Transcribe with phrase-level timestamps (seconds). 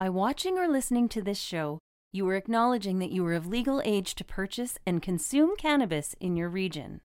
[0.00, 1.78] By watching or listening to this show,
[2.10, 6.38] you are acknowledging that you are of legal age to purchase and consume cannabis in
[6.38, 7.02] your region.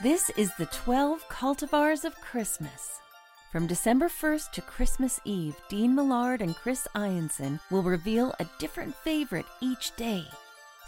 [0.02, 3.00] This is the 12 cultivars of Christmas.
[3.52, 8.96] From December 1st to Christmas Eve, Dean Millard and Chris Ianson will reveal a different
[8.96, 10.24] favorite each day.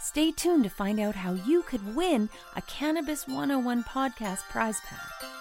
[0.00, 5.39] Stay tuned to find out how you could win a Cannabis 101 podcast prize pack.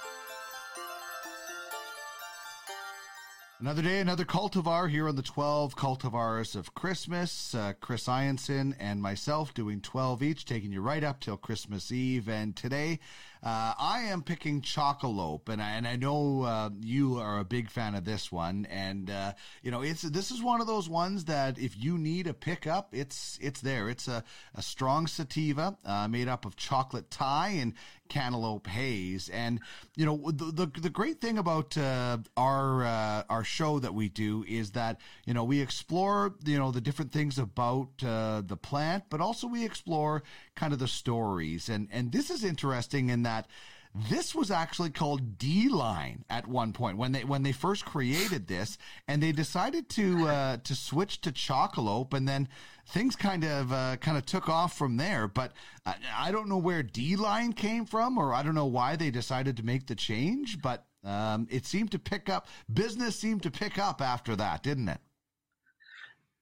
[3.62, 7.54] Another day, another cultivar here on the 12 cultivars of Christmas.
[7.54, 12.30] Uh, Chris Ianson and myself doing 12 each, taking you right up till Christmas Eve.
[12.30, 13.00] And today,
[13.42, 17.70] uh, I am picking Chocolope, and I, and I know uh, you are a big
[17.70, 18.68] fan of this one.
[18.70, 19.34] And uh,
[19.64, 22.90] you know, it's this is one of those ones that if you need a pickup,
[22.92, 23.88] it's it's there.
[23.88, 27.76] It's a, a strong sativa uh, made up of chocolate Thai and
[28.10, 29.30] cantaloupe haze.
[29.30, 29.62] And
[29.96, 34.10] you know, the the, the great thing about uh, our uh, our show that we
[34.10, 39.06] do is that you know we explore you know the different things about the plant,
[39.10, 40.24] but also we explore
[40.60, 41.70] kind of the stories.
[41.70, 43.48] And and this is interesting in that
[43.96, 48.48] this was actually called D line at one point when they when they first created
[48.48, 52.48] this, and they decided to uh, to switch to Chocolope, and then
[52.88, 55.28] things kind of uh, kind of took off from there.
[55.28, 55.54] But
[55.86, 59.10] I, I don't know where D line came from, or I don't know why they
[59.10, 60.62] decided to make the change.
[60.62, 62.48] But um, it seemed to pick up.
[62.72, 65.00] Business seemed to pick up after that, didn't it?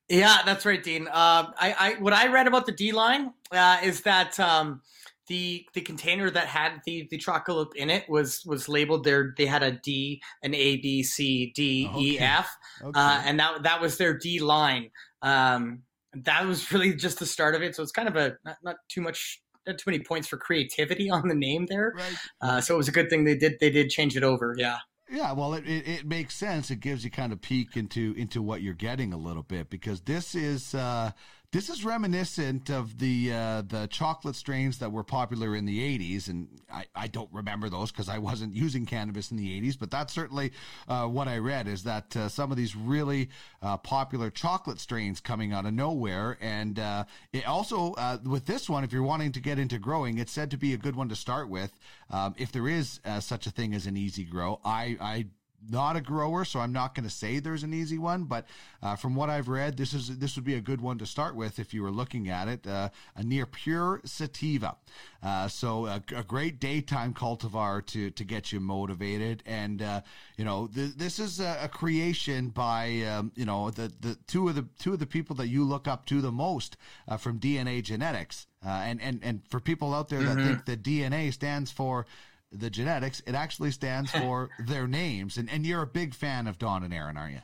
[0.09, 1.07] Yeah, that's right, Dean.
[1.07, 4.81] Uh, I, I what I read about the D line uh, is that um,
[5.27, 9.33] the the container that had the the chocolate in it was was labeled there.
[9.37, 11.99] They had a D, an A, B, C, D, okay.
[11.99, 12.49] E, F,
[12.83, 12.99] uh, okay.
[12.99, 14.91] uh, and that that was their D line.
[15.21, 17.75] Um, that was really just the start of it.
[17.75, 21.09] So it's kind of a not, not too much not too many points for creativity
[21.09, 21.93] on the name there.
[21.97, 22.17] Right.
[22.41, 24.55] Uh, so it was a good thing they did they did change it over.
[24.57, 24.77] Yeah.
[25.09, 26.69] Yeah, well, it, it, it, makes sense.
[26.69, 30.01] It gives you kind of peek into into what you're getting a little bit because
[30.01, 31.11] this is uh,
[31.53, 36.27] this is reminiscent of the uh, the chocolate strains that were popular in the 80s,
[36.27, 39.79] and I, I don't remember those because I wasn't using cannabis in the 80s.
[39.79, 40.51] But that's certainly
[40.89, 43.29] uh, what I read is that uh, some of these really
[43.61, 48.69] uh, popular chocolate strains coming out of nowhere, and uh, it also uh, with this
[48.69, 51.07] one, if you're wanting to get into growing, it's said to be a good one
[51.09, 51.71] to start with.
[52.09, 55.25] Um, if there is such a thing as an easy grow, I I
[55.69, 58.25] not a grower, so I'm not going to say there's an easy one.
[58.25, 58.45] But
[58.81, 61.35] uh, from what I've read, this is this would be a good one to start
[61.35, 62.67] with if you were looking at it.
[62.67, 64.77] Uh, a near pure sativa,
[65.23, 69.43] uh, so a, a, great daytime cultivar to to get you motivated.
[69.45, 70.01] And uh,
[70.37, 74.47] you know, th- this is a, a creation by um, you know the the two
[74.49, 77.39] of the two of the people that you look up to the most uh, from
[77.39, 78.47] DNA genetics.
[78.65, 80.47] Uh, and and and for people out there that mm-hmm.
[80.47, 82.07] think that DNA stands for
[82.51, 85.37] the genetics, it actually stands for their names.
[85.37, 87.41] And and you're a big fan of Don and Aaron, aren't you?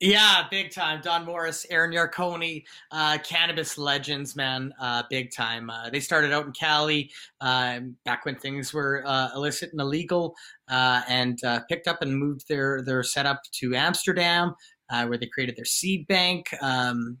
[0.00, 1.00] Yeah, big time.
[1.02, 2.62] Don Morris, Aaron Yarkoni,
[2.92, 5.70] uh, cannabis legends, man, uh, big time.
[5.70, 10.36] Uh, they started out in Cali um, back when things were uh, illicit and illegal,
[10.68, 14.54] uh, and uh, picked up and moved their their setup to Amsterdam,
[14.88, 16.46] where they created their seed bank.
[16.62, 17.18] Um,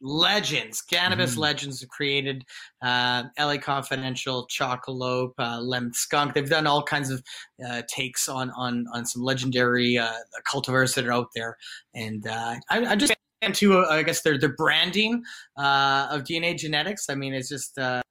[0.00, 1.38] legends, cannabis mm.
[1.38, 2.44] legends have created
[2.82, 6.34] uh, LA Confidential, Chocolope, uh, Lem Skunk.
[6.34, 7.22] They've done all kinds of
[7.66, 10.12] uh, takes on on on some legendary uh,
[10.46, 11.56] cultivars that are out there,
[11.94, 13.14] and uh, I, I just
[13.52, 15.22] to uh, I guess their their branding
[15.56, 17.08] uh, of DNA genetics.
[17.08, 18.02] I mean, it's just uh,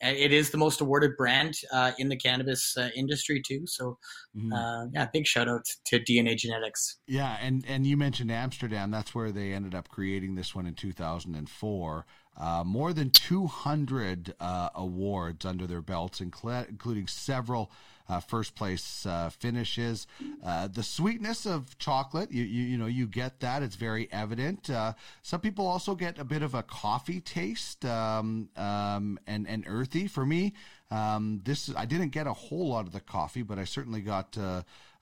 [0.00, 3.66] it is the most awarded brand uh, in the cannabis uh, industry too.
[3.66, 3.98] So,
[4.36, 4.52] mm-hmm.
[4.52, 6.98] uh, yeah, big shout out to DNA Genetics.
[7.06, 8.90] Yeah, and and you mentioned Amsterdam.
[8.90, 12.06] That's where they ended up creating this one in 2004.
[12.38, 17.70] Uh, more than 200 uh, awards under their belts, including several
[18.08, 20.06] uh, first place uh, finishes.
[20.44, 23.62] Uh, the sweetness of chocolate, you, you, you know, you get that.
[23.62, 24.70] It's very evident.
[24.70, 29.64] Uh, some people also get a bit of a coffee taste um, um, and and
[29.66, 30.06] earthy.
[30.06, 30.54] For me,
[30.90, 34.36] um, this I didn't get a whole lot of the coffee, but I certainly got.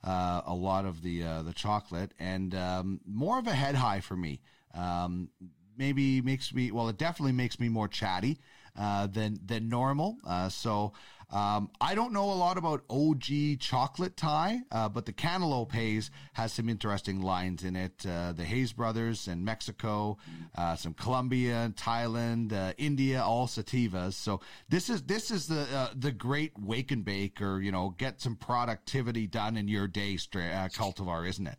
[0.08, 4.40] A lot of the the chocolate and um, more of a head high for me.
[4.72, 5.30] Um,
[5.76, 8.38] maybe makes me well, it definitely makes me more chatty.
[8.78, 10.18] uh, than than normal.
[10.26, 10.92] Uh, so
[11.30, 16.10] um, I don't know a lot about OG chocolate Thai, uh, but the Cantaloupe Haze
[16.34, 18.04] has some interesting lines in it.
[18.08, 20.18] Uh, the Haze brothers in Mexico,
[20.56, 24.12] uh, some Colombia, Thailand, uh, India, all sativas.
[24.12, 28.20] So this is this is the the great wake and bake, or you know, get
[28.20, 31.58] some productivity done in your day, cultivar, isn't it?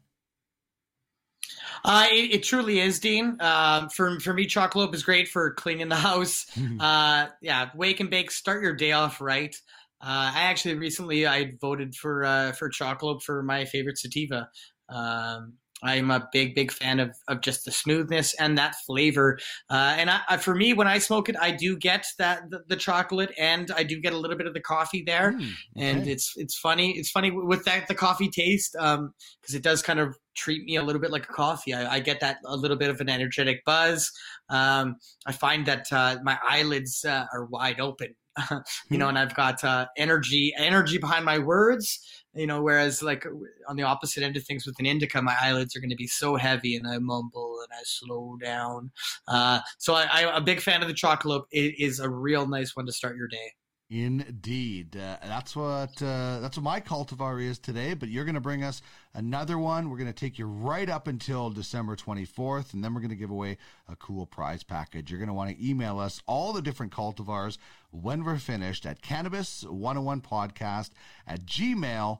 [1.83, 3.37] Uh, it, it, truly is, Dean.
[3.39, 6.45] Uh, for for me, Chocolope is great for cleaning the house.
[6.79, 8.31] uh, yeah, wake and bake.
[8.31, 9.55] Start your day off right.
[10.01, 14.49] Uh, I actually recently I voted for uh, for Chocolope for my favorite sativa.
[14.89, 15.53] Um,
[15.83, 19.37] I'm a big, big fan of, of just the smoothness and that flavor.
[19.69, 22.63] Uh, and I, I, for me, when I smoke it, I do get that the,
[22.67, 25.33] the, chocolate and I do get a little bit of the coffee there.
[25.33, 25.51] Mm, okay.
[25.75, 26.97] And it's it's funny.
[26.97, 29.13] It's funny with that the coffee taste because um,
[29.49, 31.73] it does kind of treat me a little bit like a coffee.
[31.73, 34.11] I, I get that a little bit of an energetic buzz.
[34.49, 38.15] Um, I find that uh, my eyelids uh, are wide open.
[38.89, 39.09] you know, hmm.
[39.09, 41.99] and I've got uh, energy, energy behind my words,
[42.35, 43.25] you know, whereas like
[43.67, 46.05] on the opposite end of things with an indica, my eyelids are going to be
[46.05, 48.91] so heavy and I mumble and I slow down.
[49.27, 51.43] Uh, so I, am a big fan of the chocolate.
[51.51, 53.53] It is a real nice one to start your day.
[53.89, 57.93] Indeed, uh, that's what uh, that's what my cultivar is today.
[57.93, 58.81] But you're going to bring us
[59.13, 59.89] another one.
[59.89, 63.15] We're going to take you right up until December 24th, and then we're going to
[63.15, 63.57] give away
[63.87, 65.09] a cool prize package.
[65.09, 67.57] You're going to want to email us all the different cultivars
[67.91, 70.89] when we're finished at Cannabis 101 Podcast
[71.25, 72.19] at gmail.com.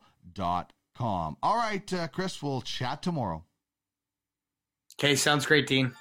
[1.43, 3.43] All right, uh, Chris, we'll chat tomorrow.
[4.97, 5.91] Okay, sounds great, Dean.